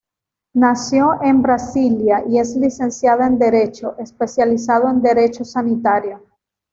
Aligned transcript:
Nació 0.55 1.21
en 1.21 1.43
Brasilia 1.43 2.23
y 2.27 2.39
es 2.39 2.55
licenciada 2.55 3.27
en 3.27 3.37
derecho, 3.37 3.95
especializado 3.99 4.89
en 4.89 4.99
Derecho 5.03 5.45
Sanitario. 5.45 6.23